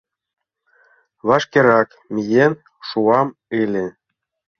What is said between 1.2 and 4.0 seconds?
Вашкерак миен шуам ыле.